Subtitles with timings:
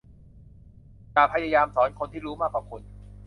[1.13, 2.81] อย่าพยายามสอนคนที่รู้มากกว่าคุณ